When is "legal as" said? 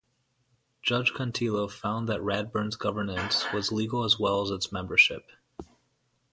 3.71-4.17